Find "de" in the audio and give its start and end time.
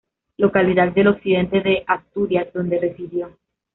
1.61-1.83